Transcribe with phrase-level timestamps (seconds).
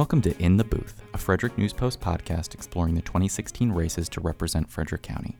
[0.00, 4.20] Welcome to In the Booth, a Frederick News Post podcast exploring the 2016 races to
[4.22, 5.36] represent Frederick County.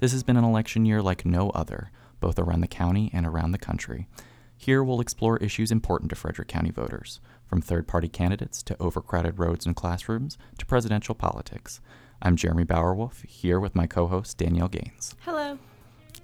[0.00, 3.52] This has been an election year like no other, both around the county and around
[3.52, 4.08] the country.
[4.56, 9.38] Here we'll explore issues important to Frederick County voters, from third party candidates to overcrowded
[9.38, 11.80] roads and classrooms to presidential politics.
[12.20, 15.14] I'm Jeremy Bauer-Wolf, here with my co host Danielle Gaines.
[15.20, 15.56] Hello.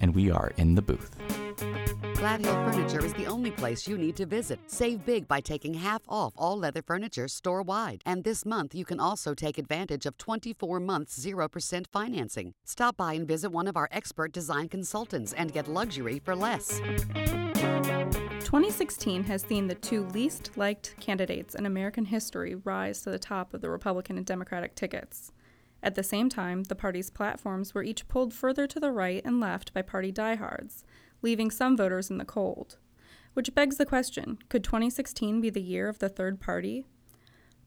[0.01, 1.15] And we are in the booth.
[1.57, 4.59] Gladhill Furniture is the only place you need to visit.
[4.67, 8.01] Save big by taking half off all leather furniture store wide.
[8.05, 12.53] And this month, you can also take advantage of 24 months 0% financing.
[12.65, 16.81] Stop by and visit one of our expert design consultants and get luxury for less.
[18.47, 23.53] 2016 has seen the two least liked candidates in American history rise to the top
[23.53, 25.31] of the Republican and Democratic tickets.
[25.83, 29.39] At the same time, the parties' platforms were each pulled further to the right and
[29.39, 30.83] left by party diehards,
[31.21, 32.77] leaving some voters in the cold.
[33.33, 36.85] Which begs the question could 2016 be the year of the third party?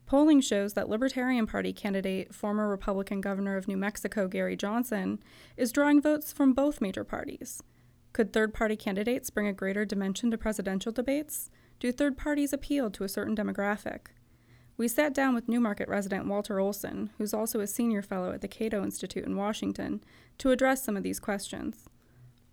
[0.07, 5.21] Polling shows that Libertarian Party candidate, former Republican Governor of New Mexico Gary Johnson,
[5.57, 7.63] is drawing votes from both major parties.
[8.13, 11.49] Could third party candidates bring a greater dimension to presidential debates?
[11.79, 14.09] Do third parties appeal to a certain demographic?
[14.77, 18.41] We sat down with New Market resident Walter Olson, who's also a senior fellow at
[18.41, 20.03] the Cato Institute in Washington,
[20.39, 21.90] to address some of these questions.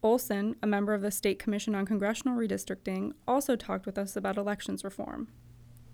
[0.08, 4.38] Olson, a member of the State Commission on Congressional Redistricting, also talked with us about
[4.38, 5.28] elections reform.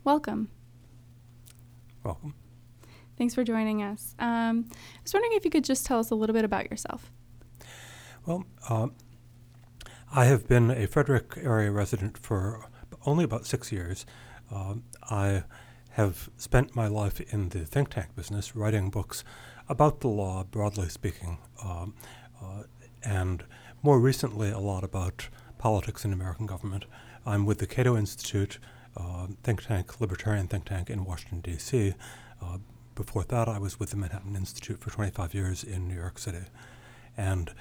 [0.04, 0.50] Welcome.
[2.04, 2.36] Welcome.
[3.18, 4.14] Thanks for joining us.
[4.20, 7.12] Um, I was wondering if you could just tell us a little bit about yourself.
[8.28, 8.90] Well, uh,
[10.14, 12.70] I have been a Frederick area resident for
[13.08, 14.06] only about six years.
[14.52, 14.76] Uh,
[15.10, 15.44] I
[15.92, 19.24] have spent my life in the think tank business, writing books
[19.68, 21.96] about the law, broadly speaking, um,
[22.40, 22.64] uh,
[23.04, 23.44] and
[23.84, 26.86] more recently, a lot about politics in American government.
[27.26, 28.58] I'm with the Cato Institute,
[28.96, 31.94] uh, think tank, libertarian think tank in Washington, D.C.
[32.42, 32.60] Uh,
[32.96, 36.46] before that, I was with the Manhattan Institute for 25 years in New York City.
[37.18, 37.54] And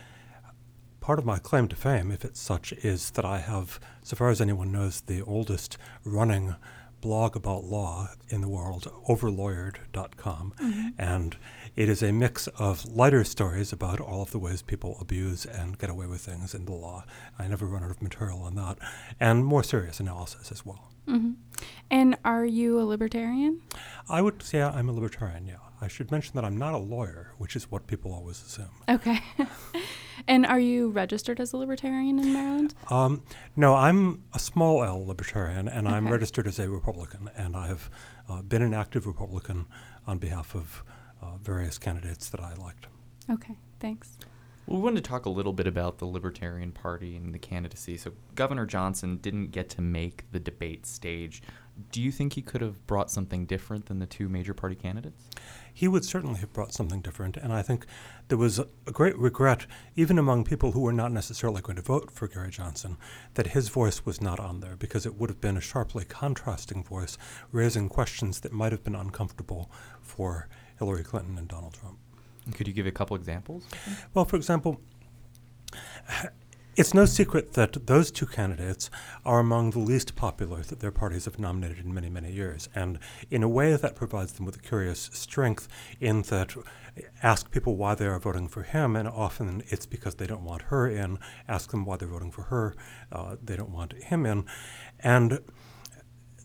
[1.01, 4.31] part of my claim to fame, if it's such, is that I have, so far
[4.31, 6.55] as anyone knows, the oldest running
[7.03, 10.55] blog about law in the world, overlawyered.com.
[10.59, 10.89] Mm-hmm.
[10.99, 11.37] And
[11.77, 15.79] it is a mix of lighter stories about all of the ways people abuse and
[15.79, 17.05] get away with things in the law.
[17.39, 18.79] I never run out of material on that.
[19.21, 20.89] And more serious analysis as well.
[21.07, 21.33] Mm-hmm.
[21.91, 23.61] And are you a libertarian?
[24.09, 25.57] I would say I'm a libertarian, yeah.
[25.83, 28.71] I should mention that I'm not a lawyer, which is what people always assume.
[28.89, 29.19] Okay.
[30.29, 32.73] and are you registered as a libertarian in Maryland?
[32.89, 33.25] Um,
[33.57, 35.97] no, I'm a small L libertarian, and okay.
[35.97, 37.91] I'm registered as a Republican, and I have
[38.29, 39.67] uh, been an active Republican
[40.07, 40.85] on behalf of
[41.21, 42.87] uh, various candidates that I liked.
[43.29, 44.19] Okay, thanks.
[44.67, 47.97] Well, we wanted to talk a little bit about the Libertarian Party and the candidacy.
[47.97, 51.43] So, Governor Johnson didn't get to make the debate stage.
[51.91, 55.25] Do you think he could have brought something different than the two major party candidates?
[55.73, 57.37] He would certainly have brought something different.
[57.37, 57.87] And I think
[58.29, 59.67] there was a, great regret,
[59.97, 62.97] even among people who were not necessarily going to vote for Gary Johnson,
[63.35, 66.85] that his voice was not on there because it would have been a sharply contrasting
[66.85, 67.17] voice,
[67.51, 71.99] raising questions that might have been uncomfortable for Hillary Clinton and Donald Trump.
[72.55, 73.65] Could you give a couple examples?
[74.15, 74.81] Well, for example,
[76.75, 78.91] it's no secret that those two candidates
[79.25, 82.69] are among the least popular that their parties have nominated in many, many years.
[82.75, 82.99] And
[83.31, 85.69] in a way, that provides them with a curious strength
[86.01, 86.55] in that
[87.23, 90.63] ask people why they are voting for him, and often it's because they don't want
[90.63, 91.19] her in.
[91.49, 92.75] Ask them why they're voting for her,
[93.11, 94.45] uh, they don't want him in.
[95.01, 95.41] And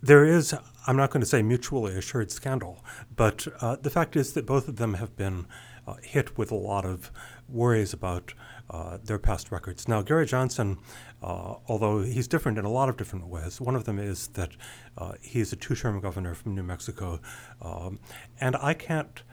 [0.01, 0.53] there is,
[0.85, 2.83] I'm not going to say mutually assured scandal,
[3.15, 5.47] but uh, the fact is that both of them have been
[5.87, 7.11] uh, hit with a lot of
[7.47, 8.33] worries about
[8.69, 9.87] uh, their past records.
[9.87, 10.77] Now, Gary Johnson,
[11.21, 14.51] uh, although he's different in a lot of different ways, one of them is that
[14.97, 17.19] uh, he's a two term governor from New Mexico.
[17.61, 17.99] Um,
[18.39, 19.23] and I can't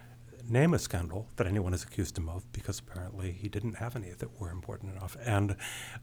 [0.48, 4.10] name a scandal that anyone has accused him of because apparently he didn't have any
[4.10, 5.16] that were important enough.
[5.24, 5.56] And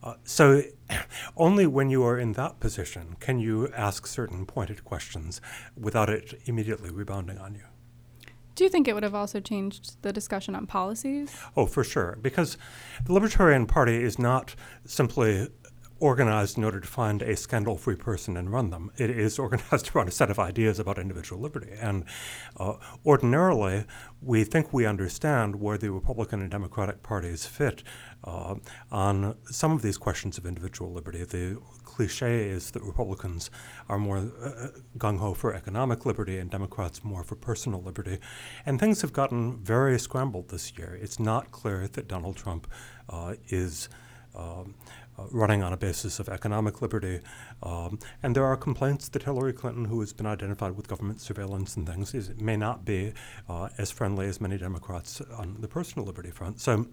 [0.03, 0.63] uh, so
[1.37, 5.41] only when you are in that position can you ask certain pointed questions
[5.77, 7.70] without it immediately rebounding on you.
[8.55, 11.35] Do you think it would have also changed the discussion on policies?
[11.55, 12.17] Oh, for sure.
[12.21, 12.57] Because
[13.05, 14.55] the Libertarian Party is not
[14.85, 15.47] simply
[16.01, 18.91] organized in order to find a scandal free person and run them.
[18.97, 21.73] It is organized around a set of ideas about individual liberty.
[21.79, 22.05] And
[22.57, 22.73] uh,
[23.05, 23.85] ordinarily,
[24.19, 27.83] we think we understand where the Republican and Democratic parties fit
[28.23, 28.55] uh,
[28.91, 31.23] on some of these questions of individual liberty.
[31.23, 31.61] The
[31.91, 33.51] cliche is that Republicans
[33.89, 34.67] are more uh,
[34.97, 38.17] gung ho for economic liberty and Democrats more for personal liberty.
[38.65, 40.97] And things have gotten very scrambled this year.
[41.01, 42.67] It's not clear that Donald Trump
[43.09, 43.89] uh, is.
[44.33, 44.75] Um,
[45.19, 47.19] uh, running on a basis of economic liberty.
[47.61, 51.75] Um, and there are complaints that Hillary Clinton, who has been identified with government surveillance
[51.75, 53.11] and things, is, may not be
[53.49, 56.61] uh, as friendly as many Democrats on the personal liberty front.
[56.61, 56.87] So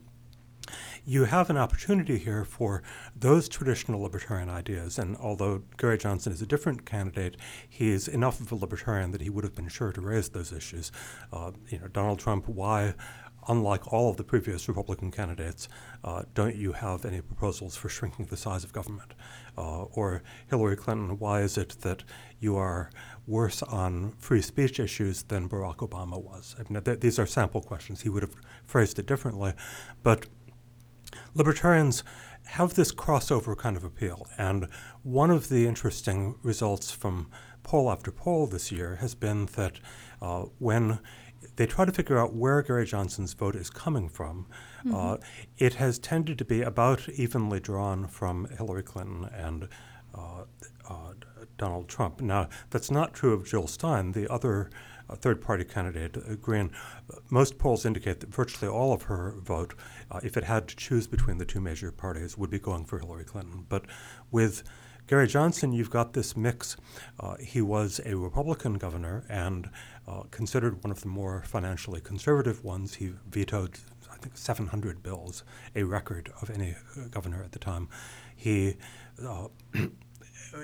[1.05, 2.83] you have an opportunity here for
[3.15, 4.99] those traditional libertarian ideas.
[4.99, 7.37] And although Gary Johnson is a different candidate,
[7.69, 10.53] he is enough of a libertarian that he would have been sure to raise those
[10.53, 10.93] issues.
[11.33, 12.95] Uh, you know, Donald Trump, why
[13.49, 15.69] unlike all of the previous Republican candidates,
[16.05, 19.15] uh, don't you have any proposals for shrinking the size of government?
[19.57, 22.05] Uh, or Hillary Clinton, why is it that
[22.39, 22.91] you are
[23.27, 26.55] worse on free speech issues than Barack Obama was?
[26.59, 28.03] I mean, th- these are sample questions.
[28.03, 29.55] He would have phrased it differently.
[30.03, 30.27] But
[31.39, 32.03] libertarians
[32.47, 34.27] have this crossover kind of appeal.
[34.37, 34.67] And
[35.03, 37.31] one of the interesting results from
[37.63, 39.81] poll after poll this year has been that
[40.21, 40.99] uh, when
[41.57, 44.47] they try to figure out where Gary Johnson's vote is coming from.
[44.81, 44.95] Mm-hmm.
[44.95, 45.17] Uh,
[45.57, 49.69] it has tended to be about evenly drawn from Hillary Clinton and
[50.15, 50.45] uh,
[50.89, 51.13] uh,
[51.57, 52.21] Donald Trump.
[52.21, 54.71] Now, that's not true of Jill Stein, the other
[55.09, 56.71] uh, third party candidate, uh, Green.
[57.31, 59.75] Most polls indicate that virtually all of her vote,
[60.11, 62.99] uh, if it had to choose between the two major parties, would be going for
[62.99, 63.67] Hillary Clinton.
[63.69, 63.85] But
[64.31, 64.63] with
[65.09, 66.77] Gary Johnson, you've got this mix.
[67.19, 69.71] Uh, he was a Republican governor and
[70.07, 72.95] uh, considered one of the more financially conservative ones.
[72.97, 73.79] He vetoed,
[74.13, 75.45] I think, 700 bills,
[75.75, 77.89] a record of any uh, governor at the time.
[78.37, 78.77] He
[79.27, 79.49] uh,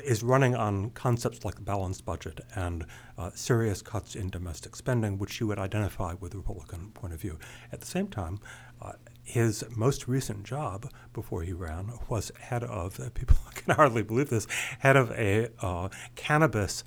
[0.05, 2.87] is running on concepts like the balanced budget and
[3.19, 7.21] uh, serious cuts in domestic spending, which you would identify with the Republican point of
[7.21, 7.39] view.
[7.73, 8.41] At the same time,
[8.81, 8.93] uh,
[9.25, 14.47] his most recent job before he ran was head of, people can hardly believe this,
[14.81, 16.85] head of a uh, cannabis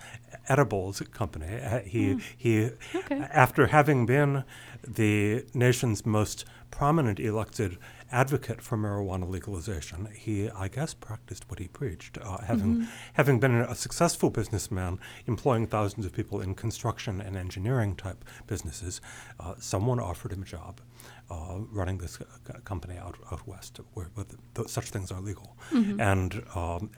[0.48, 1.60] edibles company.
[1.60, 2.22] Uh, he, mm.
[2.38, 3.28] he okay.
[3.32, 4.44] after having been
[4.88, 7.78] the nation's most prominent elected
[8.12, 10.08] advocate for marijuana legalization.
[10.14, 12.86] He, I guess, practiced what he preached, uh, having mm-hmm.
[13.14, 19.02] having been a successful businessman employing thousands of people in construction and engineering type businesses.
[19.40, 20.82] Uh, someone offered him a job.
[21.30, 22.20] Uh, running this
[22.64, 24.26] company out, out west, where, where
[24.56, 26.00] th- such things are legal, mm-hmm.
[26.00, 26.90] and um,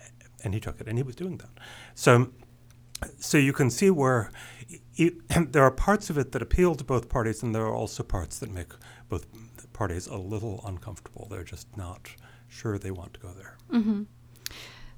[0.43, 1.49] and he took it, and he was doing that.
[1.95, 2.29] So,
[3.17, 4.29] so you can see where
[4.95, 5.13] it,
[5.51, 8.37] there are parts of it that appeal to both parties, and there are also parts
[8.39, 8.71] that make
[9.07, 9.25] both
[9.73, 11.27] parties a little uncomfortable.
[11.27, 12.09] They're just not
[12.47, 13.57] sure they want to go there.
[13.71, 14.03] Mm-hmm.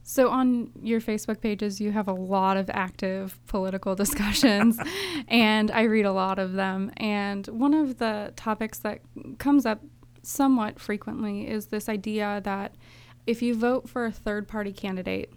[0.03, 4.79] So, on your Facebook pages, you have a lot of active political discussions,
[5.27, 6.91] and I read a lot of them.
[6.97, 8.99] And one of the topics that
[9.37, 9.81] comes up
[10.23, 12.75] somewhat frequently is this idea that
[13.27, 15.31] if you vote for a third party candidate,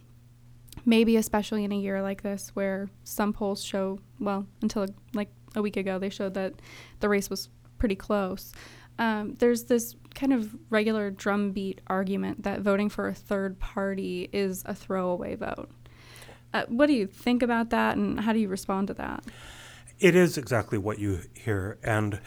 [0.85, 5.63] maybe especially in a year like this where some polls show, well, until like a
[5.63, 6.55] week ago, they showed that
[7.01, 8.53] the race was pretty close
[8.99, 14.63] um, there's this kind of regular drumbeat argument that voting for a third party is
[14.67, 15.71] a throwaway vote.
[16.53, 19.25] Uh, what do you think about that, and how do you respond to that?
[19.99, 22.21] It is exactly what you hear, and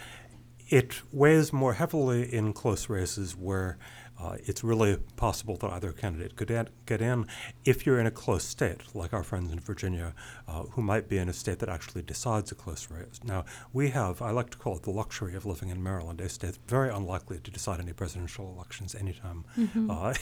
[0.68, 3.78] it weighs more heavily in close races where
[4.20, 6.48] uh, it's really possible that either candidate could
[6.86, 7.26] get in
[7.64, 10.14] if you're in a close state, like our friends in Virginia,
[10.48, 13.20] uh, who might be in a state that actually decides a close race.
[13.22, 16.28] Now, we have, I like to call it the luxury of living in Maryland, a
[16.28, 19.44] state very unlikely to decide any presidential elections anytime.
[19.56, 19.90] Mm-hmm.
[19.90, 20.14] Uh,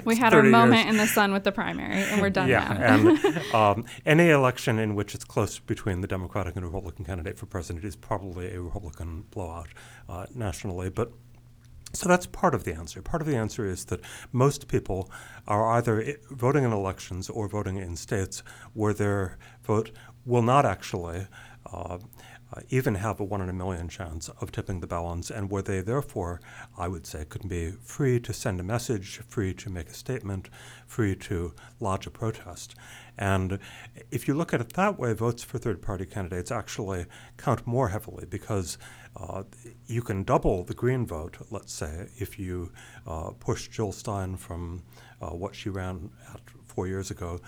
[0.04, 2.94] we had our moment in the sun with the primary, and we're done yeah, now.
[2.94, 7.46] and um, any election in which it's close between the Democratic and Republican candidate for
[7.46, 9.68] president is probably a Republican blowout
[10.08, 10.90] uh, nationally.
[10.90, 11.12] But
[11.96, 13.00] so that's part of the answer.
[13.02, 14.00] Part of the answer is that
[14.32, 15.10] most people
[15.48, 18.42] are either voting in elections or voting in states
[18.74, 19.90] where their vote
[20.24, 21.26] will not actually
[21.72, 21.98] uh,
[22.52, 25.62] uh, even have a one in a million chance of tipping the balance, and where
[25.62, 26.40] they therefore,
[26.78, 30.48] I would say, could be free to send a message, free to make a statement,
[30.86, 32.74] free to lodge a protest.
[33.18, 33.58] And
[34.10, 37.88] if you look at it that way, votes for third party candidates actually count more
[37.88, 38.78] heavily because
[39.16, 39.44] uh,
[39.86, 42.70] you can double the Green vote, let's say, if you
[43.06, 44.82] uh, push Jill Stein from
[45.22, 47.40] uh, what she ran at four years ago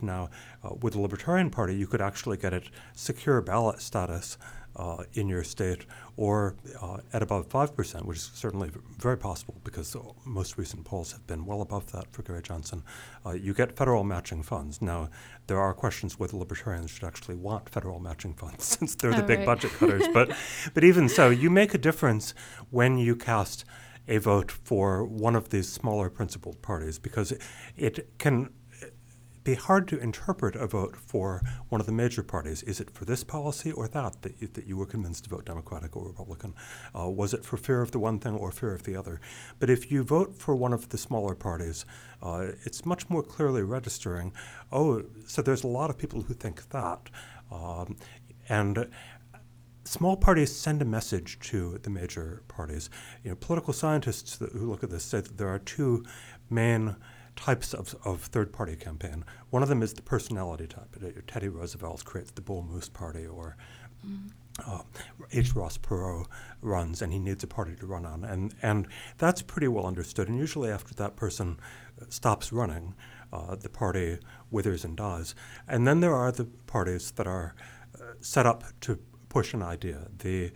[0.00, 0.30] now.
[0.62, 4.38] Uh, with the Libertarian Party, you could actually get it secure ballot status
[4.78, 5.84] uh, in your state
[6.16, 11.26] or uh, at above 5%, which is certainly very possible because most recent polls have
[11.26, 12.82] been well above that for Gary Johnson.
[13.26, 14.80] Uh, you get federal matching funds.
[14.80, 15.10] Now,
[15.48, 19.44] there are questions whether libertarians should actually want federal matching funds since they're the big
[19.44, 20.06] budget cutters.
[20.14, 20.30] but,
[20.74, 22.34] but even so, you make a difference
[22.70, 23.64] when you cast
[24.06, 27.42] a vote for one of these smaller principled parties because it,
[27.76, 28.48] it can
[29.48, 32.62] be hard to interpret a vote for one of the major parties.
[32.64, 35.46] Is it for this policy or that that you, that you were convinced to vote
[35.46, 36.54] Democratic or Republican?
[36.94, 39.22] Uh, was it for fear of the one thing or fear of the other?
[39.58, 41.86] But if you vote for one of the smaller parties,
[42.22, 44.34] uh, it's much more clearly registering.
[44.70, 47.08] Oh, so there's a lot of people who think that,
[47.50, 47.96] um,
[48.50, 48.90] and
[49.84, 52.90] small parties send a message to the major parties.
[53.24, 56.04] You know, political scientists that, who look at this say that there are two
[56.50, 56.96] main
[57.38, 59.24] types of, of third party campaign.
[59.50, 60.96] One of them is the personality type.
[61.26, 63.56] Teddy Roosevelt creates the Bull Moose Party, or
[64.04, 64.30] mm.
[64.66, 64.82] uh,
[65.32, 65.54] H.
[65.54, 66.26] Ross Perot
[66.60, 68.24] runs, and he needs a party to run on.
[68.24, 70.28] And, and that's pretty well understood.
[70.28, 71.60] And usually, after that person
[72.08, 72.94] stops running,
[73.32, 74.18] uh, the party
[74.50, 75.34] withers and dies.
[75.68, 77.54] And then there are the parties that are
[77.94, 80.08] uh, set up to push an idea.
[80.18, 80.50] The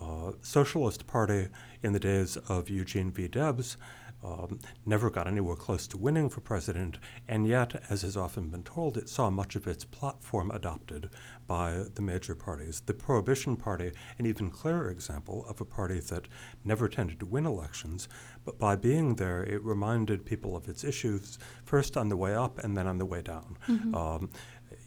[0.00, 1.48] uh, Socialist Party
[1.82, 3.26] in the days of Eugene V.
[3.26, 3.76] Debs
[4.24, 6.98] um, never got anywhere close to winning for president,
[7.28, 11.10] and yet, as has often been told, it saw much of its platform adopted
[11.46, 12.80] by the major parties.
[12.84, 16.28] The Prohibition Party, an even clearer example of a party that
[16.64, 18.08] never tended to win elections,
[18.44, 22.58] but by being there, it reminded people of its issues, first on the way up
[22.58, 23.56] and then on the way down.
[23.68, 23.94] Mm-hmm.
[23.94, 24.30] Um,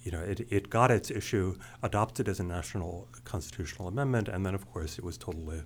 [0.03, 4.55] you know, it, it got its issue adopted as a national constitutional amendment, and then,
[4.55, 5.63] of course, it was totally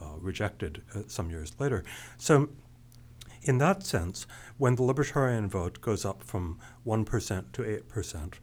[0.00, 1.84] uh, rejected uh, some years later.
[2.18, 2.48] So
[3.46, 4.26] in that sense,
[4.58, 8.34] when the libertarian vote goes up from 1% to 8%,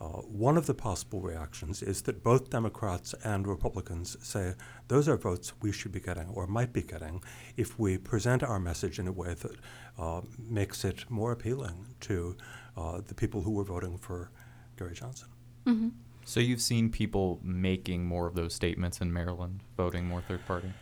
[0.00, 4.54] uh, one of the possible reactions is that both Democrats and Republicans say
[4.88, 7.22] those are votes we should be getting or might be getting
[7.56, 9.52] if we present our message in a way that
[9.98, 12.36] uh, makes it more appealing to
[12.76, 14.30] uh, the people who were voting for
[14.76, 15.28] Gary Johnson.
[15.66, 15.88] Mm-hmm.
[16.24, 20.72] So you've seen people making more of those statements in Maryland, voting more third party?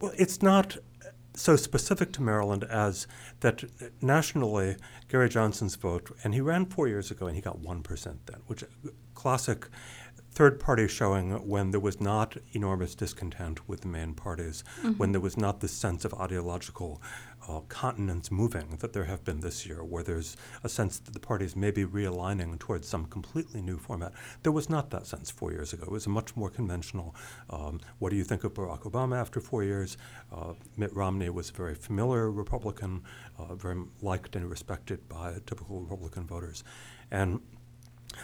[0.00, 0.76] Well, it's not
[1.38, 3.06] so specific to Maryland as
[3.40, 3.64] that
[4.02, 4.76] nationally,
[5.08, 8.64] Gary Johnson's vote, and he ran four years ago and he got 1% then, which
[9.14, 9.66] classic
[10.38, 14.92] third party showing when there was not enormous discontent with the main parties, mm-hmm.
[14.92, 17.02] when there was not this sense of ideological
[17.48, 21.18] uh, continents moving that there have been this year, where there's a sense that the
[21.18, 24.12] parties may be realigning towards some completely new format.
[24.44, 25.82] There was not that sense four years ago.
[25.86, 27.16] It was a much more conventional.
[27.50, 29.96] Um, what do you think of Barack Obama after four years?
[30.32, 33.02] Uh, Mitt Romney was a very familiar Republican,
[33.40, 36.62] uh, very liked and respected by typical Republican voters,
[37.10, 37.40] and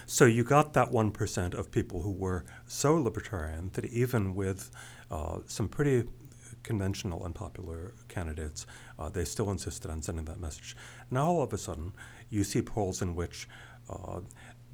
[0.07, 4.71] so you got that 1% of people who were so libertarian that even with
[5.11, 6.05] uh, some pretty
[6.63, 8.67] conventional and popular candidates,
[8.99, 10.77] uh, they still insisted on sending that message.
[11.11, 11.93] Now, all of a sudden,
[12.31, 13.49] you see polls in which
[13.89, 14.21] uh,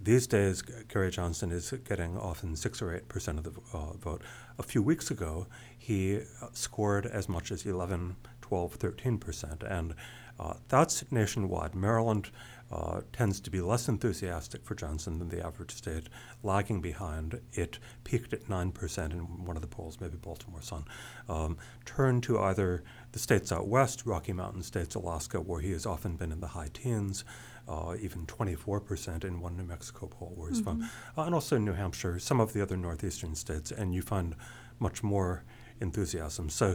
[0.02, 4.22] these days Gary Johnson is getting often 6 or 8% of the uh, vote.
[4.58, 5.46] A few weeks ago,
[5.76, 8.16] he uh, scored as much as 11,
[8.50, 9.62] 12, 13%.
[9.62, 9.94] And
[10.40, 11.76] uh, that's nationwide.
[11.76, 12.30] Maryland
[12.72, 16.08] uh, tends to be less enthusiastic for Johnson than the average state,
[16.42, 17.40] lagging behind.
[17.52, 20.84] It peaked at 9% in one of the polls, maybe Baltimore Sun.
[21.28, 25.86] Um, turned to either the states out west, Rocky Mountain states, Alaska, where he has
[25.86, 27.24] often been in the high teens,
[27.68, 30.80] uh, even 24% in one New Mexico poll where he's mm-hmm.
[30.80, 34.34] from, uh, and also New Hampshire, some of the other northeastern states, and you find
[34.80, 35.44] much more
[35.80, 36.50] enthusiasm.
[36.50, 36.74] So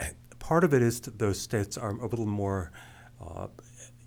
[0.00, 0.04] uh,
[0.44, 2.70] part of it is that those states are a little more
[3.18, 3.46] uh,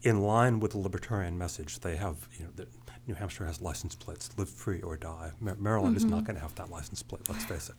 [0.03, 1.79] in line with the libertarian message.
[1.79, 2.67] They have, you know, the,
[3.07, 5.31] New Hampshire has license plates, live free or die.
[5.39, 5.97] Maryland mm-hmm.
[5.97, 6.25] is not mm-hmm.
[6.25, 7.71] going to have that license plate, let's face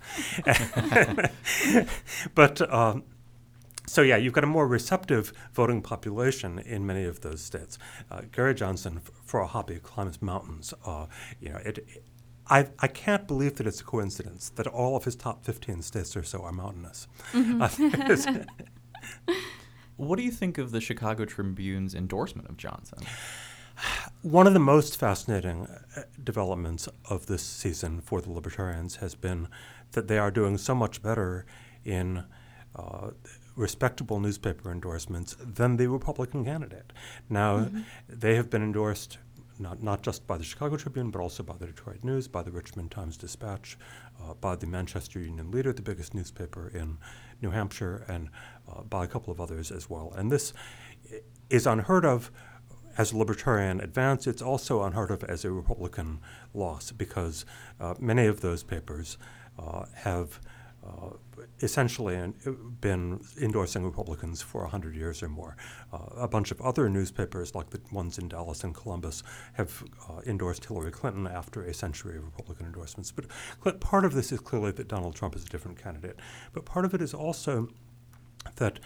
[0.46, 1.90] it.
[2.34, 3.04] but um,
[3.86, 7.78] so, yeah, you've got a more receptive voting population in many of those states.
[8.10, 10.74] Uh, Gary Johnson, f- for a hobby, climbs mountains.
[10.84, 11.06] Uh,
[11.40, 12.04] you know, it, it
[12.50, 16.16] I, I can't believe that it's a coincidence that all of his top 15 states
[16.16, 17.06] or so are mountainous.
[17.32, 18.42] Mm-hmm.
[19.28, 19.34] Uh,
[19.98, 23.00] What do you think of the Chicago Tribune's endorsement of Johnson?
[24.22, 29.48] One of the most fascinating uh, developments of this season for the Libertarians has been
[29.92, 31.46] that they are doing so much better
[31.84, 32.24] in
[32.76, 33.10] uh,
[33.56, 36.92] respectable newspaper endorsements than the Republican candidate.
[37.28, 37.80] Now, mm-hmm.
[38.08, 39.18] they have been endorsed
[39.58, 42.50] not, not just by the Chicago Tribune, but also by the Detroit News, by the
[42.50, 43.76] Richmond Times Dispatch,
[44.22, 46.98] uh, by the Manchester Union Leader, the biggest newspaper in
[47.42, 48.30] New Hampshire, and
[48.70, 50.12] uh, by a couple of others as well.
[50.16, 50.52] And this
[51.50, 52.30] is unheard of
[52.96, 54.26] as a libertarian advance.
[54.26, 56.20] It's also unheard of as a Republican
[56.52, 57.46] loss because
[57.80, 59.16] uh, many of those papers
[59.58, 60.40] uh, have
[60.88, 61.10] uh,
[61.60, 62.32] essentially
[62.80, 65.56] been endorsing Republicans for 100 years or more.
[65.92, 69.22] Uh, a bunch of other newspapers, like the ones in Dallas and Columbus,
[69.54, 73.12] have uh, endorsed Hillary Clinton after a century of Republican endorsements.
[73.62, 76.16] But part of this is clearly that Donald Trump is a different candidate.
[76.52, 77.68] But part of it is also
[78.56, 78.78] that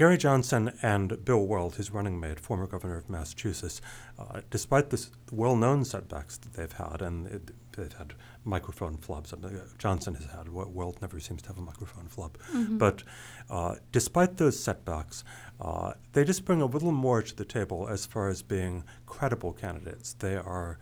[0.00, 3.82] Gary Johnson and Bill Weld, his running mate, former governor of Massachusetts,
[4.18, 9.32] uh, despite the well-known setbacks that they've had, and it, they've had microphone flubs.
[9.32, 10.48] I mean, Johnson has had.
[10.48, 12.38] Weld never seems to have a microphone flub.
[12.52, 12.78] Mm-hmm.
[12.78, 13.02] But
[13.48, 15.24] uh, despite those setbacks,
[15.60, 19.52] uh, they just bring a little more to the table as far as being credible
[19.52, 20.14] candidates.
[20.14, 20.78] They are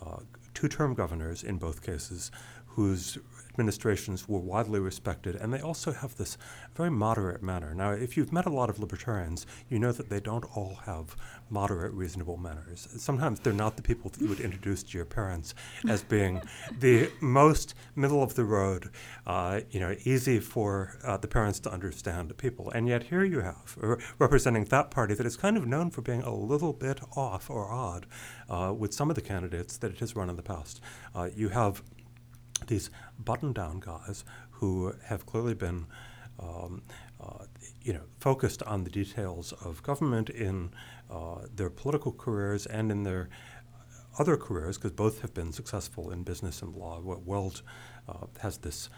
[0.00, 0.20] uh,
[0.54, 2.30] two-term governors in both cases
[2.66, 3.18] whose
[3.52, 6.38] administrations were widely respected, and they also have this
[6.74, 7.74] very moderate manner.
[7.74, 11.16] Now, if you've met a lot of libertarians, you know that they don't all have
[11.50, 12.88] moderate, reasonable manners.
[12.96, 15.54] Sometimes they're not the people that you would introduce to your parents
[15.88, 16.40] as being
[16.80, 18.90] the most middle of the road,
[19.26, 22.70] uh, you know, easy for uh, the parents to understand people.
[22.70, 26.00] And yet here you have uh, representing that party that is kind of known for
[26.00, 28.06] being a little bit off or odd
[28.48, 30.80] uh, with some of the candidates that it has run in the past.
[31.14, 31.82] Uh, you have
[32.66, 35.86] these button-down guys who have clearly been,
[36.38, 36.82] um,
[37.20, 37.44] uh,
[37.82, 40.70] you know, focused on the details of government in
[41.10, 43.28] uh, their political careers and in their
[44.18, 47.00] other careers, because both have been successful in business and law.
[47.00, 47.62] Weld
[48.08, 48.88] uh, has this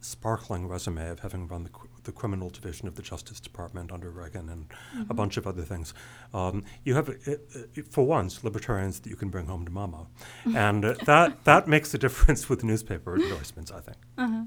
[0.00, 1.70] sparkling resume of having run the,
[2.04, 5.10] the criminal division of the Justice Department under Reagan and mm-hmm.
[5.10, 5.94] a bunch of other things.
[6.32, 10.06] Um, you have, uh, uh, for once, libertarians that you can bring home to mama.
[10.54, 13.98] and uh, that, that makes a difference with newspaper endorsements, I think.
[14.16, 14.44] Uh-huh.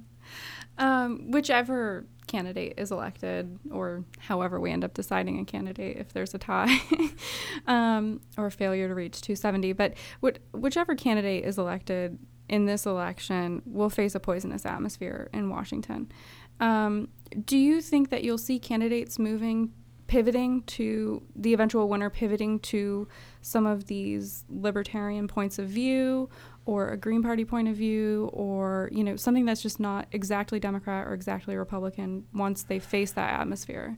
[0.78, 6.34] Um, whichever candidate is elected, or however we end up deciding a candidate if there's
[6.34, 6.80] a tie
[7.68, 12.18] um, or a failure to reach 270, but what, whichever candidate is elected,
[12.52, 16.12] in this election will face a poisonous atmosphere in Washington.
[16.60, 17.08] Um,
[17.46, 19.72] do you think that you'll see candidates moving,
[20.08, 23.08] pivoting to the eventual winner, pivoting to
[23.42, 26.30] some of these libertarian points of view,
[26.66, 30.60] or a Green Party point of view, or you know something that's just not exactly
[30.60, 33.98] Democrat or exactly Republican once they face that atmosphere?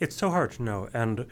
[0.00, 1.26] It's so hard to know, and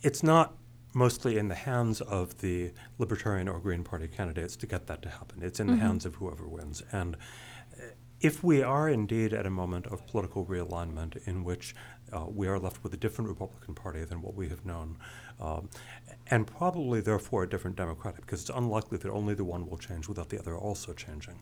[0.00, 0.54] it's not
[0.94, 5.08] mostly in the hands of the Libertarian or Green Party candidates to get that to
[5.08, 5.42] happen.
[5.42, 5.76] It's in mm-hmm.
[5.76, 6.82] the hands of whoever wins.
[6.92, 7.84] And uh,
[8.20, 11.74] if we are indeed at a moment of political realignment in which
[12.12, 14.98] uh, we are left with a different Republican Party than what we have known,
[15.40, 15.68] um,
[16.28, 20.08] and probably therefore a different Democratic, because it's unlikely that only the one will change
[20.08, 21.40] without the other also changing.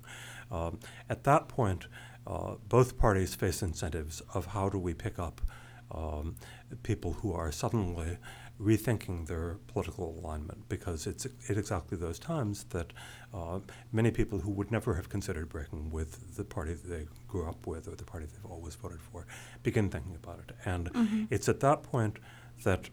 [0.51, 1.87] Um, at that point,
[2.27, 5.41] uh, both parties face incentives of how do we pick up
[5.91, 6.37] um,
[6.83, 8.19] people who are suddenly
[8.61, 12.93] rethinking their political alignment because it's at exactly those times that
[13.33, 13.59] uh,
[13.91, 17.67] many people who would never have considered breaking with the party that they grew up
[17.67, 19.27] with or the party they've always voted for
[19.63, 20.55] begin thinking about it.
[20.65, 21.25] And mm-hmm.
[21.31, 22.19] it's at that point
[22.65, 22.91] that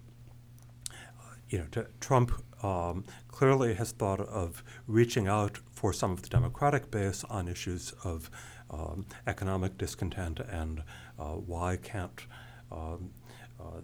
[0.93, 2.31] uh, you know, Trump
[2.63, 7.93] um, clearly has thought of reaching out for some of the Democratic base on issues
[8.03, 8.31] of
[8.69, 10.83] um, economic discontent and
[11.19, 12.25] uh, why can't
[12.71, 13.11] um,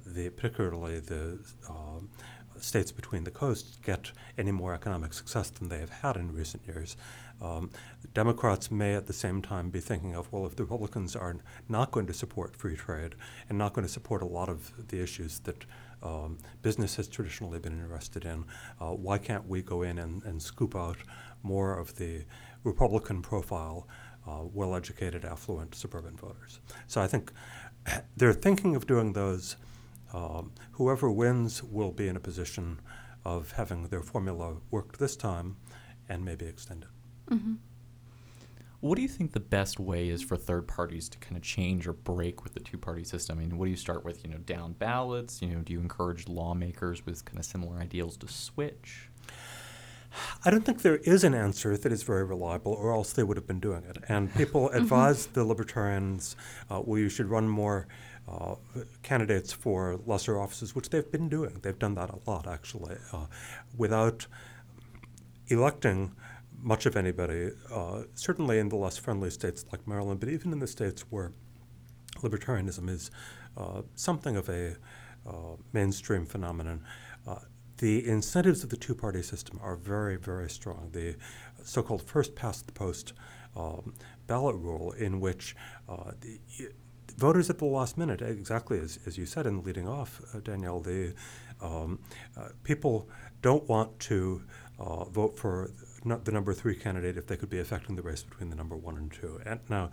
[0.05, 1.99] the, particularly the uh,
[2.59, 6.65] states between the coasts get any more economic success than they have had in recent
[6.65, 6.95] years.
[7.41, 7.71] Um,
[8.13, 11.35] Democrats may at the same time be thinking of, well, if the Republicans are
[11.67, 13.15] not going to support free trade
[13.49, 15.65] and not going to support a lot of the issues that
[16.01, 18.45] um, business has traditionally been interested in,
[18.79, 20.97] uh, why can't we go in and, and, scoop out
[21.43, 22.23] more of the
[22.63, 23.87] Republican profile,
[24.27, 26.59] uh, well educated, affluent suburban voters?
[26.87, 27.31] So I think
[28.17, 29.55] they're thinking of doing those.
[30.13, 32.79] Um, whoever wins will be in a position
[33.25, 35.57] of having their formula worked this time
[36.09, 36.89] and maybe extended.
[37.29, 37.53] Mm-hmm.
[38.81, 41.87] What do you think the best way is for third parties to kind of change
[41.87, 43.37] or break with the two-party system?
[43.37, 44.25] I mean, what do you start with?
[44.25, 45.41] You know, down ballots.
[45.41, 49.09] You know, do you encourage lawmakers with kind of similar ideals to switch?
[50.43, 53.37] I don't think there is an answer that is very reliable, or else they would
[53.37, 53.97] have been doing it.
[54.09, 54.77] And people mm-hmm.
[54.77, 56.35] advise the libertarians,
[56.69, 57.87] uh, well, you should run more
[58.27, 58.55] uh,
[59.01, 61.59] candidates for lesser offices, which they've been doing.
[61.61, 63.25] They've done that a lot, actually, uh,
[63.77, 64.27] without
[65.47, 66.13] electing
[66.61, 70.59] much of anybody, uh, certainly in the less friendly states like Maryland, but even in
[70.59, 71.33] the states where
[72.21, 73.11] libertarianism is
[73.57, 74.77] uh, something of a
[75.27, 76.83] uh, mainstream phenomenon
[77.77, 80.89] the incentives of the two party system are very, very strong.
[80.93, 81.15] The
[81.65, 83.13] so called first past the post
[83.57, 83.95] um,
[84.27, 85.55] ballot rule, in which
[85.87, 86.39] the,
[87.17, 90.79] voters at the last minute, exactly as, as you said in leading off, uh, Danielle,
[90.79, 91.13] the
[91.61, 91.99] um,
[92.37, 93.07] uh, people
[93.41, 94.43] don't want to
[94.79, 95.71] uh, vote for
[96.03, 98.97] the number three candidate if they could be affecting the race between the number one
[98.97, 99.39] and two.
[99.45, 99.91] And now,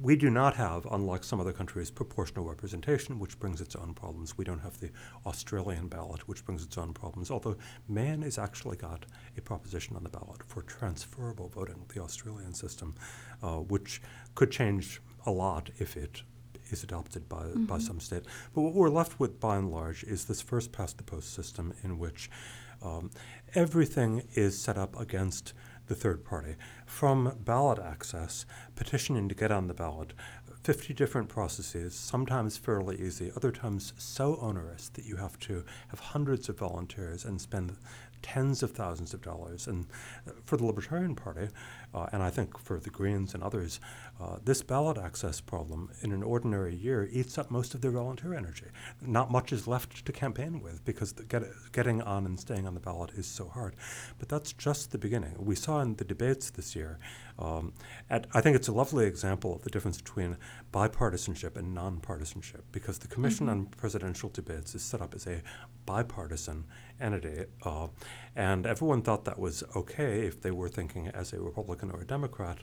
[0.00, 4.38] we do not have, unlike some other countries, proportional representation, which brings its own problems.
[4.38, 4.90] We don't have the
[5.26, 7.56] Australian ballot, which brings its own problems, although
[7.88, 12.94] Maine has actually got a proposition on the ballot for transferable voting, the Australian system,
[13.42, 14.00] uh, which
[14.34, 16.22] could change a lot if it
[16.70, 17.64] is adopted by, mm-hmm.
[17.64, 18.24] by some state.
[18.54, 21.72] But what we're left with, by and large, is this first past the post system
[21.82, 22.30] in which
[22.82, 23.10] um,
[23.54, 25.52] everything is set up against
[25.86, 26.54] the third party,
[26.86, 28.44] from ballot access,
[28.76, 30.12] petitioning to get on the ballot,
[30.62, 35.98] 50 different processes, sometimes fairly easy, other times so onerous that you have to have
[35.98, 37.74] hundreds of volunteers and spend
[38.20, 39.66] tens of thousands of dollars.
[39.66, 39.86] And
[40.26, 41.48] uh, for the Libertarian Party,
[41.94, 43.80] uh, and I think for the Greens and others,
[44.20, 48.34] uh, this ballot access problem in an ordinary year eats up most of their volunteer
[48.34, 48.66] energy.
[49.00, 52.80] Not much is left to campaign with because get, getting on and staying on the
[52.80, 53.76] ballot is so hard.
[54.18, 55.34] But that's just the beginning.
[55.38, 56.98] We saw in the debates this year,
[57.38, 57.72] um,
[58.10, 60.36] at, I think it's a lovely example of the difference between
[60.72, 63.60] bipartisanship and nonpartisanship because the Commission mm-hmm.
[63.60, 65.42] on Presidential Debates is set up as a
[65.86, 66.64] bipartisan
[67.00, 67.46] entity.
[67.62, 67.88] Uh,
[68.38, 72.06] and everyone thought that was okay if they were thinking as a Republican or a
[72.06, 72.58] Democrat.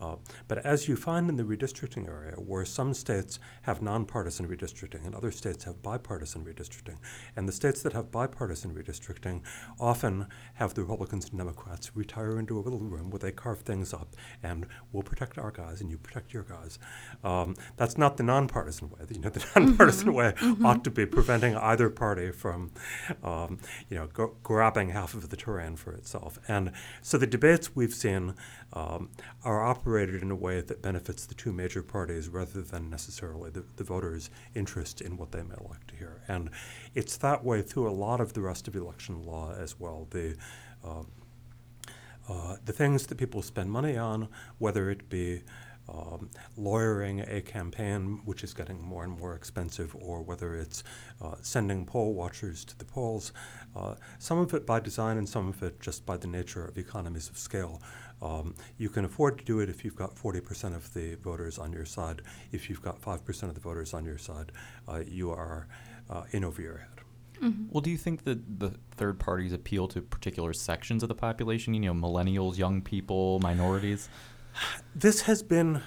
[0.00, 0.16] Uh,
[0.48, 5.14] but as you find in the redistricting area, where some states have nonpartisan redistricting and
[5.14, 6.96] other states have bipartisan redistricting,
[7.36, 9.42] and the states that have bipartisan redistricting
[9.78, 13.92] often have the Republicans and Democrats retire into a little room where they carve things
[13.92, 16.78] up and we'll protect our guys and you protect your guys.
[17.22, 19.00] Um, that's not the nonpartisan way.
[19.10, 20.16] You know, the nonpartisan mm-hmm.
[20.16, 20.66] way mm-hmm.
[20.66, 22.72] ought to be preventing either party from,
[23.22, 23.58] um,
[23.88, 26.38] you know, go, grabbing half of the terrain for itself.
[26.48, 28.34] And so the debates we've seen
[28.72, 29.10] um,
[29.42, 33.64] are operated in a way that benefits the two major parties rather than necessarily the,
[33.74, 36.22] the voters' interest in what they may like to hear.
[36.28, 36.48] And
[36.94, 40.06] it's that way through a lot of the rest of election law as well.
[40.10, 40.36] The
[40.84, 41.02] uh,
[42.28, 45.42] uh, the things that people spend money on, whether it be
[45.88, 50.84] um, lawyering a campaign, which is getting more and more expensive, or whether it's
[51.20, 53.32] uh, sending poll watchers to the polls,
[53.74, 56.78] uh, some of it by design and some of it just by the nature of
[56.78, 57.82] economies of scale.
[58.22, 61.72] Um, you can afford to do it if you've got 40% of the voters on
[61.72, 62.22] your side.
[62.52, 64.52] If you've got 5% of the voters on your side,
[64.88, 65.68] uh, you are
[66.08, 67.00] uh, in over your head.
[67.42, 67.64] Mm-hmm.
[67.70, 71.72] Well, do you think that the third parties appeal to particular sections of the population?
[71.72, 74.08] You know, millennials, young people, minorities.
[74.94, 75.80] This has been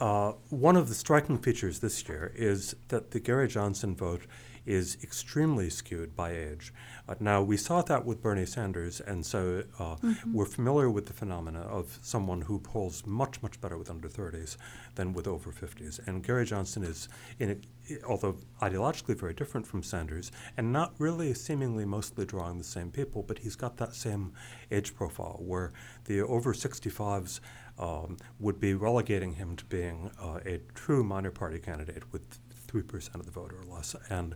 [0.00, 4.22] uh, one of the striking features this year is that the Gary Johnson vote
[4.66, 6.74] is extremely skewed by age.
[7.08, 10.34] Uh, now, we saw that with Bernie Sanders, and so uh, mm-hmm.
[10.34, 14.56] we're familiar with the phenomena of someone who polls much, much better with under 30s
[14.96, 16.04] than with over 50s.
[16.06, 21.32] And Gary Johnson is, in a, although ideologically very different from Sanders, and not really
[21.32, 24.32] seemingly mostly drawing the same people, but he's got that same
[24.72, 25.72] age profile where
[26.06, 27.38] the over 65s
[27.78, 32.22] um, would be relegating him to being uh, a true minor party candidate with
[32.66, 33.94] 3% of the vote or less.
[34.10, 34.34] And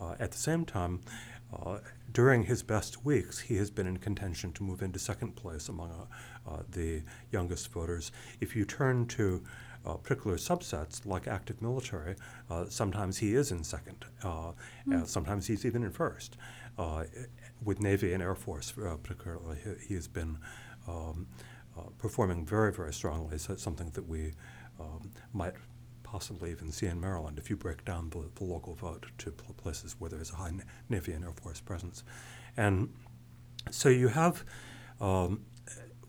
[0.00, 1.00] uh, at the same time,
[1.54, 1.78] uh,
[2.10, 5.90] during his best weeks, he has been in contention to move into second place among
[5.90, 8.10] uh, uh the youngest voters.
[8.40, 9.42] If you turn to
[9.84, 12.16] uh, particular subsets like active military,
[12.50, 14.04] uh, sometimes he is in second.
[14.22, 15.06] Mm.
[15.06, 16.36] sometimes he's even in first.
[17.64, 20.38] with Navy and Air Force, particularly, he, he, has been
[20.88, 21.26] um,
[21.98, 23.38] performing very, very strongly.
[23.38, 24.32] So it's something that we
[24.80, 25.54] um, might
[26.02, 29.96] possibly even see in Maryland if you break down the, the local vote to places
[29.98, 30.52] where there's a high
[30.88, 32.04] Navy and Air Force presence.
[32.56, 32.92] And
[33.70, 34.44] so you have,
[35.00, 35.44] um,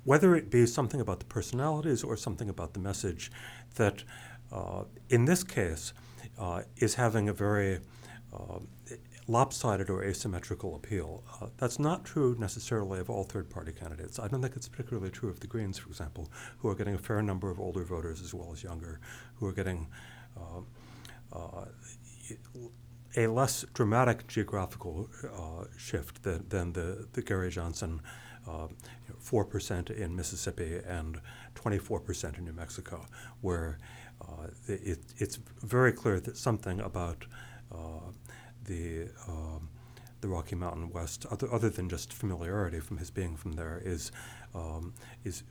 [0.03, 3.31] whether it be something about the personalities or something about the message,
[3.75, 4.03] that
[4.51, 5.93] uh, in this case
[6.37, 7.79] uh, is having a very
[8.33, 8.59] uh,
[9.27, 11.23] lopsided or asymmetrical appeal.
[11.41, 14.19] Uh, that's not true necessarily of all third party candidates.
[14.19, 16.99] I don't think it's particularly true of the Greens, for example, who are getting a
[16.99, 18.99] fair number of older voters as well as younger,
[19.35, 19.87] who are getting
[20.37, 21.65] uh, uh,
[23.15, 28.01] a less dramatic geographical uh, shift than, than the, the Gary Johnson.
[28.45, 28.67] Uh,
[29.07, 31.21] you know, 4% in Mississippi and
[31.55, 33.05] 24% in New Mexico,
[33.39, 33.77] where
[34.21, 37.25] uh, it, it's very clear that something about
[38.65, 39.69] the um,
[40.21, 44.11] the Rocky Mountain West, other, other than just familiarity from his being from there, is
[44.55, 45.43] um, is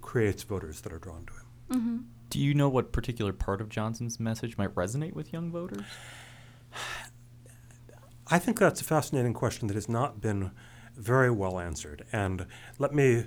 [0.00, 1.46] creates voters that are drawn to him.
[1.70, 1.96] Mm-hmm.
[2.30, 5.84] Do you know what particular part of Johnson's message might resonate with young voters?
[8.28, 10.50] I think that's a fascinating question that has not been
[10.96, 12.04] very well answered.
[12.12, 12.46] And
[12.78, 13.26] let me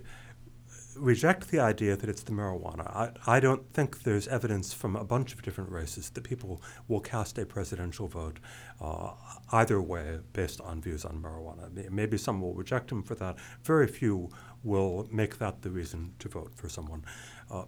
[0.99, 2.87] reject the idea that it's the marijuana.
[2.87, 6.99] I, I don't think there's evidence from a bunch of different races that people will
[6.99, 8.39] cast a presidential vote
[8.81, 9.11] uh,
[9.51, 11.89] either way based on views on marijuana.
[11.89, 13.37] Maybe some will reject him for that.
[13.63, 14.29] Very few
[14.63, 17.03] will make that the reason to vote for someone.
[17.49, 17.63] Uh,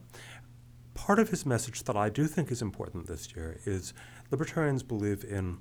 [0.93, 3.93] part of his message that I do think is important this year is
[4.29, 5.59] libertarians believe in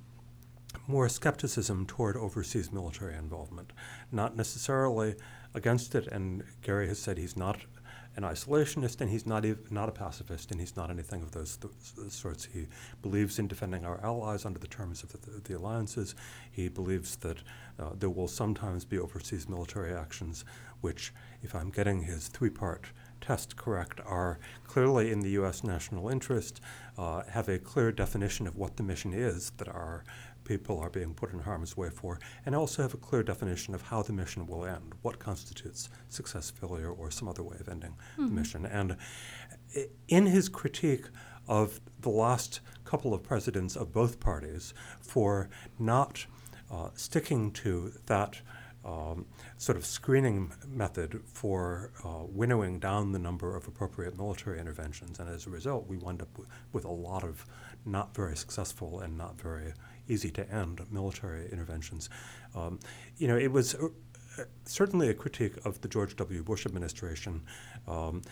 [0.87, 3.73] more skepticism toward overseas military involvement,
[4.13, 5.15] not necessarily
[5.55, 7.59] against it, and Gary has said he's not
[8.17, 11.57] an isolationist, and he's not ev- not a pacifist, and he's not anything of those,
[11.97, 12.45] those sorts.
[12.45, 12.67] He
[13.03, 16.15] believes in defending our allies under the terms of the, the alliances.
[16.51, 17.39] He believes that
[17.79, 20.45] uh, there will sometimes be overseas military actions,
[20.81, 22.87] which, if I'm getting his three-part
[23.21, 25.63] test correct, are clearly in the U.S.
[25.63, 26.61] national interest,
[26.99, 30.05] uh, have a clear definition of what the mission is that our
[30.45, 33.83] people are being put in harm's way for, and also have a clear definition of
[33.83, 37.95] how the mission will end, what constitutes success, failure, or some other way of ending
[38.13, 38.27] mm-hmm.
[38.27, 38.67] the mission.
[38.67, 38.97] And
[40.09, 41.07] in his critique
[41.49, 45.49] of the last couple of presidents of both parties for
[45.79, 46.27] not
[46.71, 48.41] uh, sticking to that
[48.85, 49.27] um,
[49.59, 55.19] sort of screening method for uh, winnowing down the number of appropriate military interventions.
[55.21, 57.45] And as a result, we wind up w- with a lot of
[57.85, 59.73] not very successful and not very
[60.09, 62.11] easy to end military interventions.
[62.55, 62.81] Um,
[63.19, 63.75] you know, it was.
[63.75, 63.89] Uh,
[64.65, 66.43] certainly a critique of the George W.
[66.43, 67.43] Bush administration.
[67.89, 68.23] Um,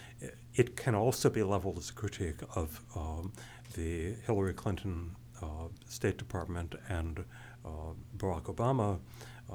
[0.54, 3.32] it can also be leveled as a critique of um,
[3.74, 7.24] the Hillary Clinton uh, State Department and
[7.64, 8.98] uh, Barack Obama
[9.50, 9.54] uh,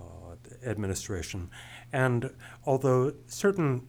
[0.00, 1.50] uh administration.
[1.92, 2.30] And
[2.64, 3.86] although certain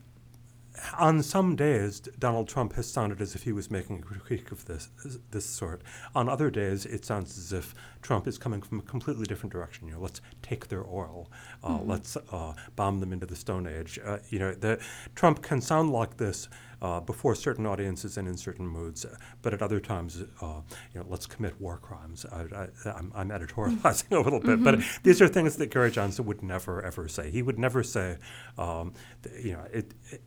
[0.97, 4.65] on some days, Donald Trump has sounded as if he was making a critique of
[4.65, 4.89] this
[5.31, 5.81] this sort.
[6.15, 9.87] On other days, it sounds as if Trump is coming from a completely different direction.
[9.87, 11.29] You know, let's take their oil,
[11.63, 11.89] uh, mm-hmm.
[11.89, 13.99] let's uh, bomb them into the Stone Age.
[14.03, 14.79] Uh, you know, the,
[15.15, 16.47] Trump can sound like this
[16.81, 19.05] uh, before certain audiences and in certain moods,
[19.41, 20.61] but at other times, uh,
[20.93, 22.25] you know, let's commit war crimes.
[22.31, 22.41] I,
[22.85, 24.63] am editorializing a little bit, mm-hmm.
[24.63, 27.29] but these are things that Gary Johnson would never ever say.
[27.29, 28.17] He would never say,
[28.57, 28.93] um,
[29.39, 30.21] you know, it, it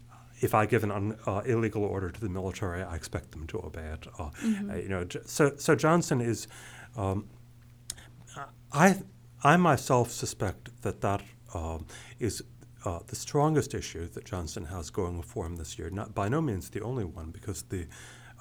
[0.44, 3.58] if I give an un, uh, illegal order to the military, I expect them to
[3.58, 4.06] obey it.
[4.18, 4.70] Uh, mm-hmm.
[4.70, 6.46] uh, you know, so so Johnson is.
[6.96, 7.28] Um,
[8.72, 9.02] I
[9.42, 11.22] I myself suspect that that
[11.54, 11.86] um,
[12.18, 12.42] is
[12.84, 15.90] uh, the strongest issue that Johnson has going for him this year.
[15.90, 17.86] Not by no means the only one, because the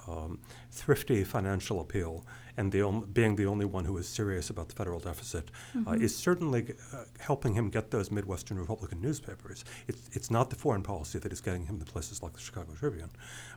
[0.07, 0.39] um,
[0.71, 2.25] thrifty financial appeal
[2.57, 5.77] and the on, being the only one who is serious about the federal deficit uh,
[5.77, 5.87] mm-hmm.
[5.89, 9.65] uh, is certainly uh, helping him get those Midwestern Republican newspapers.
[9.87, 12.73] It's, it's not the foreign policy that is getting him to places like the Chicago
[12.73, 13.09] Tribune.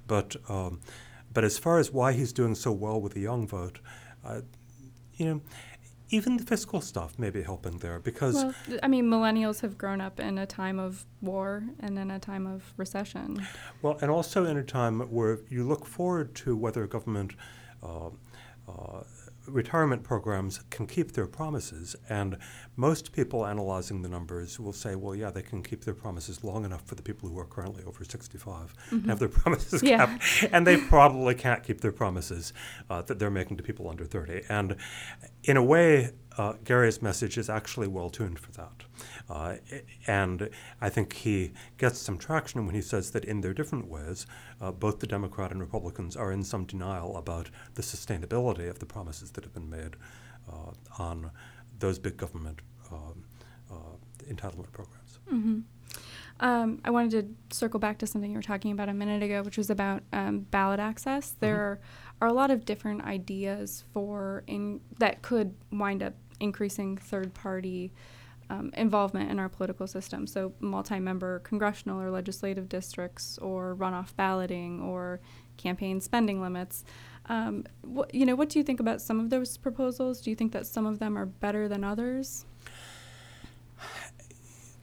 [0.06, 0.80] But, um,
[1.32, 3.80] but as far as why he's doing so well with the young vote,
[4.24, 4.40] uh,
[5.16, 5.40] you know,
[6.10, 10.00] even the fiscal stuff may be helping there because well, I mean millennials have grown
[10.00, 13.46] up in a time of war and in a time of recession.
[13.82, 17.32] Well, and also in a time where you look forward to whether government
[17.82, 18.08] uh,
[18.68, 19.02] uh,
[19.48, 21.96] retirement programs can keep their promises.
[22.09, 22.38] And
[22.76, 26.64] most people analyzing the numbers will say, well, yeah, they can keep their promises long
[26.64, 29.02] enough for the people who are currently over 65 mm-hmm.
[29.02, 30.06] to have their promises yeah.
[30.06, 30.52] kept.
[30.52, 32.52] And they probably can't keep their promises
[32.90, 34.42] uh, that they're making to people under 30.
[34.48, 34.76] And
[35.44, 38.85] in a way, uh, Gary's message is actually well tuned for that.
[39.28, 39.56] Uh,
[40.06, 44.26] and I think he gets some traction when he says that in their different ways,
[44.60, 48.86] uh, both the Democrat and Republicans are in some denial about the sustainability of the
[48.86, 49.96] promises that have been made
[50.48, 51.30] uh, on
[51.78, 52.60] those big government
[52.92, 53.24] um,
[53.70, 55.18] uh, entitlement programs.
[55.30, 55.60] Mm-hmm.
[56.38, 57.10] Um, I wanted
[57.50, 60.02] to circle back to something you were talking about a minute ago, which was about
[60.12, 61.30] um, ballot access.
[61.30, 61.46] Mm-hmm.
[61.46, 62.24] There mm-hmm.
[62.24, 67.92] are a lot of different ideas for in that could wind up increasing third party
[68.50, 70.26] um, involvement in our political system.
[70.26, 75.20] So, multi member congressional or legislative districts, or runoff balloting, or
[75.56, 76.85] campaign spending limits.
[77.28, 77.64] Um,
[78.12, 80.20] you know, what do you think about some of those proposals?
[80.20, 82.44] Do you think that some of them are better than others?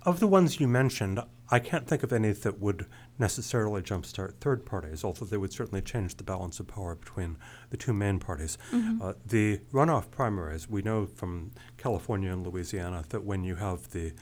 [0.06, 2.86] Of the ones you mentioned, I can't think of any that would
[3.19, 7.38] necessarily jumpstart third parties, although they would certainly change the balance of power between
[7.69, 8.58] the two main parties.
[8.71, 9.02] Mm-hmm.
[9.02, 14.13] Uh, the runoff primaries, we know from California and Louisiana that when you have the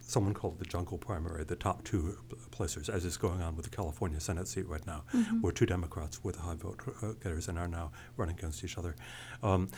[0.00, 2.16] someone called the jungle primary, the top two
[2.50, 5.40] placers, as is going on with the California Senate seat right now, mm-hmm.
[5.40, 8.94] where two Democrats with high vote uh, getters and are now running against each other.
[9.42, 9.68] Um,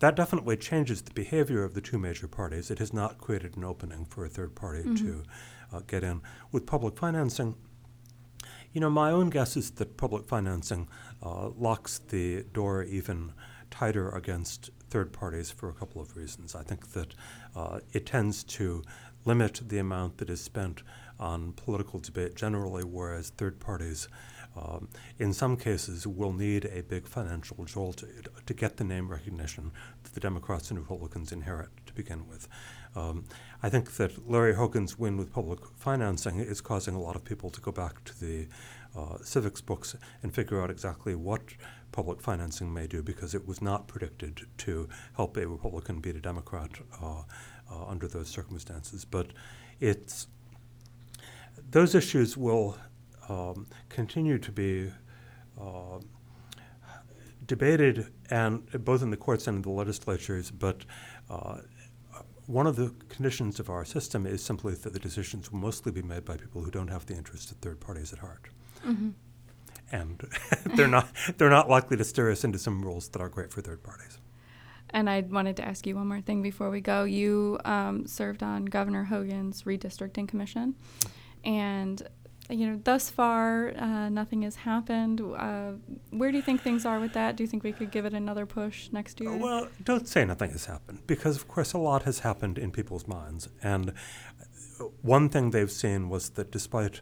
[0.00, 2.70] that definitely changes the behavior of the two major parties.
[2.70, 4.94] It has not created an opening for a third party mm-hmm.
[4.96, 5.22] to
[5.72, 6.20] uh, get in.
[6.52, 7.56] With public financing,
[8.78, 10.86] you know, my own guess is that public financing
[11.20, 13.32] uh, locks the door even
[13.72, 16.54] tighter against third parties for a couple of reasons.
[16.54, 17.12] I think that
[17.56, 18.84] uh, it tends to
[19.24, 20.84] limit the amount that is spent
[21.18, 24.06] on political debate generally, whereas third parties,
[24.56, 24.88] um,
[25.18, 28.06] in some cases, will need a big financial jolt to,
[28.46, 29.72] to, get the name recognition
[30.04, 32.46] that the Democrats and Republicans inherit to begin with.
[32.96, 33.24] Um,
[33.62, 37.50] I think that Larry Hogan's win with public financing is causing a lot of people
[37.50, 38.46] to go back to the
[38.96, 41.42] uh, civics books and figure out exactly what
[41.92, 46.20] public financing may do because it was not predicted to help a Republican beat a
[46.20, 46.70] Democrat
[47.02, 47.22] uh,
[47.70, 49.04] uh, under those circumstances.
[49.04, 49.28] But
[49.80, 50.26] it's
[51.70, 52.78] those issues will
[53.28, 54.90] um, continue to be
[55.60, 55.98] uh,
[57.46, 60.84] debated and both in the courts and in the legislatures, but
[61.30, 61.58] uh,
[62.48, 66.00] one of the conditions of our system is simply that the decisions will mostly be
[66.00, 68.46] made by people who don't have the interests of third parties at heart.
[68.86, 69.10] Mm-hmm.
[69.92, 70.22] And
[70.76, 73.60] they're not they're not likely to steer us into some rules that are great for
[73.60, 74.18] third parties.
[74.90, 77.04] And I wanted to ask you one more thing before we go.
[77.04, 80.74] You um, served on Governor Hogan's redistricting commission,
[81.44, 82.02] and
[82.50, 85.20] you know, thus far, uh, nothing has happened.
[85.20, 85.72] Uh,
[86.10, 87.36] where do you think things are with that?
[87.36, 89.36] Do you think we could give it another push next year?
[89.36, 93.06] Well, don't say nothing has happened, because of course a lot has happened in people's
[93.06, 93.48] minds.
[93.62, 97.00] And uh, one thing they've seen was that despite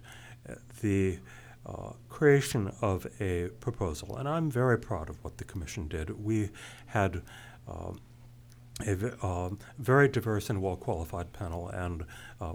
[0.48, 1.18] uh, the
[1.64, 6.50] uh, creation of a proposal, and I'm very proud of what the commission did, we
[6.86, 7.22] had.
[7.68, 7.92] Uh,
[8.84, 12.04] a uh, very diverse and well qualified panel, and
[12.40, 12.52] uh,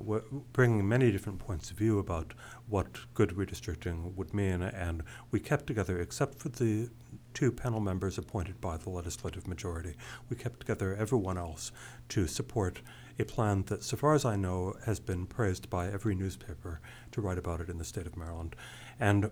[0.54, 2.34] bringing many different points of view about
[2.68, 4.62] what good redistricting would mean.
[4.62, 6.90] And we kept together, except for the
[7.34, 9.96] two panel members appointed by the legislative majority,
[10.30, 11.72] we kept together everyone else
[12.10, 12.82] to support
[13.18, 16.82] a plan that, so far as I know, has been praised by every newspaper
[17.14, 18.56] to write about it in the state of Maryland.
[19.00, 19.32] And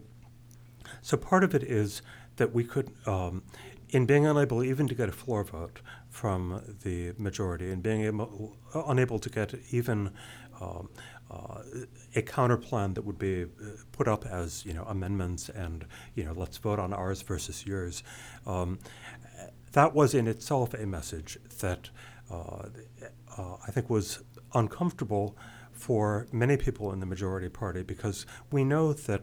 [1.01, 2.01] so part of it is
[2.37, 3.43] that we could, um,
[3.89, 5.81] in being unable even to get a floor vote
[6.19, 10.11] from the majority and being able, unable to get even
[10.59, 10.89] um,
[11.31, 11.61] uh,
[12.13, 13.47] a counter plan that would be uh,
[13.93, 18.03] put up as you know amendments and you know let's vote on ours versus yours.
[18.45, 18.79] Um,
[19.71, 21.89] that was in itself a message that
[22.29, 22.63] uh,
[23.37, 24.19] uh, I think was
[24.53, 25.37] uncomfortable
[25.71, 29.21] for many people in the majority party because we know that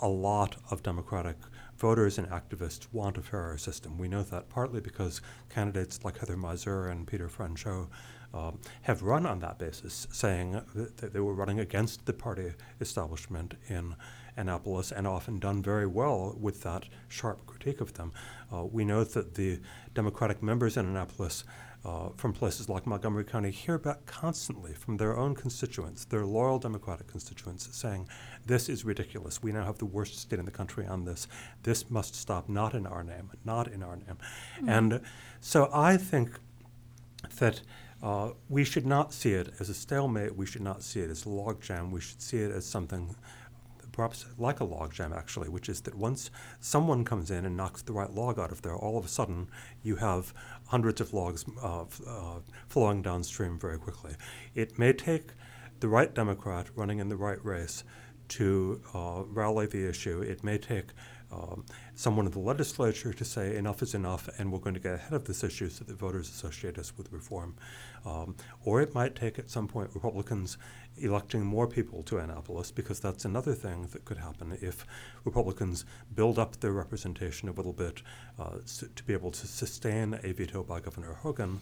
[0.00, 1.38] a lot of Democratic
[1.80, 3.96] voters and activists want a fairer system.
[3.96, 7.88] We know that partly because candidates like Heather Mizeur and Peter Franchot
[8.34, 13.54] um, have run on that basis, saying that they were running against the party establishment
[13.68, 13.96] in
[14.36, 18.12] Annapolis and often done very well with that sharp critique of them.
[18.52, 19.58] Uh, we know that the
[19.94, 21.44] Democratic members in Annapolis
[21.84, 26.58] uh, from places like Montgomery County hear back constantly from their own constituents, their loyal
[26.58, 28.08] Democratic constituents, saying,
[28.46, 29.42] This is ridiculous.
[29.42, 31.26] We now have the worst state in the country on this.
[31.62, 34.18] This must stop, not in our name, not in our name.
[34.56, 34.68] Mm-hmm.
[34.68, 35.00] And
[35.40, 36.38] so I think
[37.38, 37.62] that.
[38.02, 40.34] Uh, we should not see it as a stalemate.
[40.34, 41.90] We should not see it as a logjam.
[41.90, 43.14] We should see it as something
[43.92, 47.92] perhaps like a logjam actually, which is that once someone comes in and knocks the
[47.92, 49.48] right log out of there, all of a sudden
[49.82, 50.32] you have
[50.70, 54.14] hundreds of logs uh, uh, flowing downstream very quickly.
[54.54, 55.30] It may take
[55.80, 57.82] the right Democrat running in the right race
[58.28, 60.20] to uh, rally the issue.
[60.20, 60.86] It may take
[61.32, 61.64] um,
[61.94, 65.12] someone in the legislature to say enough is enough and we're going to get ahead
[65.12, 67.54] of this issue so that voters associate us with reform.
[68.04, 70.58] Um, or it might take at some point Republicans
[70.98, 74.86] electing more people to Annapolis because that's another thing that could happen if
[75.24, 78.02] Republicans build up their representation a little bit
[78.38, 78.56] uh,
[78.94, 81.60] to be able to sustain a veto by Governor Hogan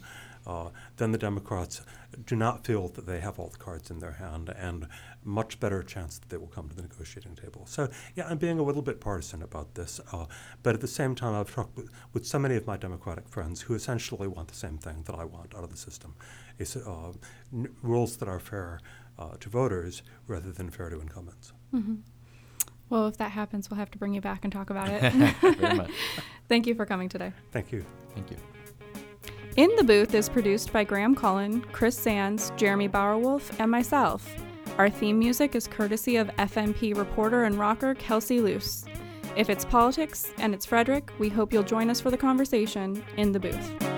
[0.49, 1.83] uh, then the Democrats
[2.25, 4.89] do not feel that they have all the cards in their hand and
[5.25, 7.67] much better chance that they will come to the negotiating table.
[7.67, 10.01] So, yeah, I'm being a little bit partisan about this.
[10.13, 10.27] Uh,
[10.63, 13.63] but at the same time, I've talked with, with, so many of my Democratic friends
[13.63, 16.15] who essentially want the same thing that I want out of the system
[16.59, 17.13] is, uh,
[17.53, 18.81] n- rules that are fair
[19.19, 21.53] uh, to voters rather than fair to incumbents.
[21.75, 21.97] Mm-hmm.
[22.91, 25.13] Well, if that happens, we'll have to bring you back and talk about it.
[26.49, 27.33] Thank you for coming today.
[27.53, 27.85] Thank you.
[28.15, 28.37] Thank you.
[29.57, 34.33] In the Booth is produced by Graham Cullen, Chris Sands, Jeremy Bauer-Wolf, and myself.
[34.79, 38.85] Our theme music is courtesy of FNP reporter and rocker Kelsey Luce.
[39.37, 43.33] If it's politics and it's Frederick, we hope you'll join us for the conversation in
[43.33, 43.98] the booth.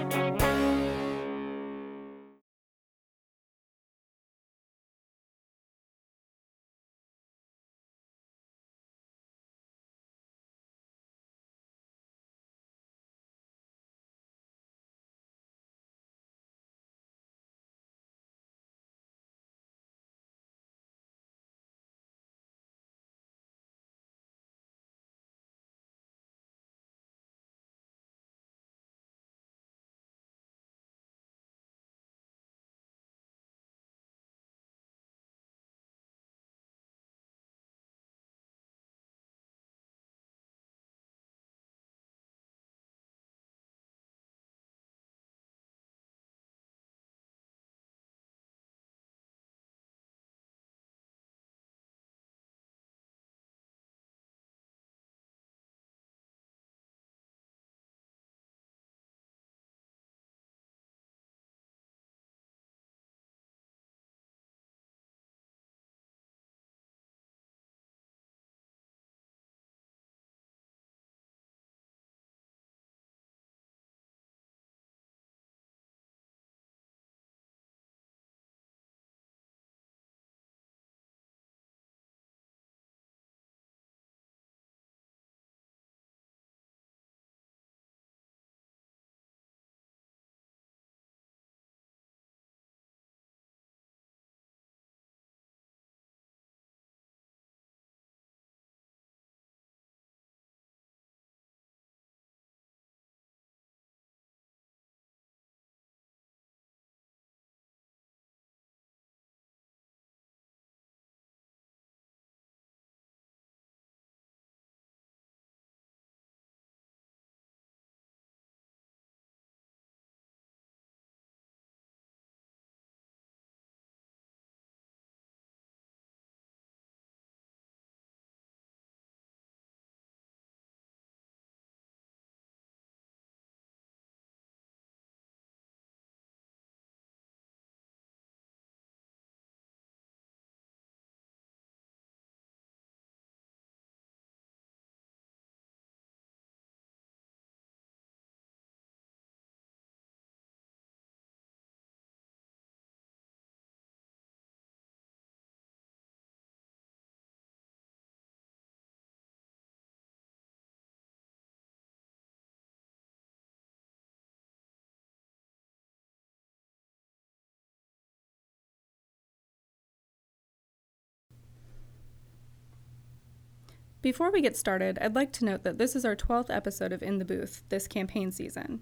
[174.02, 177.02] Before we get started, I'd like to note that this is our 12th episode of
[177.02, 178.80] In the Booth this campaign season.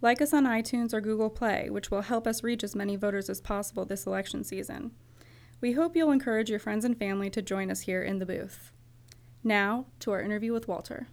[0.00, 3.28] Like us on iTunes or Google Play, which will help us reach as many voters
[3.28, 4.92] as possible this election season.
[5.60, 8.70] We hope you'll encourage your friends and family to join us here in the booth.
[9.42, 11.08] Now, to our interview with Walter.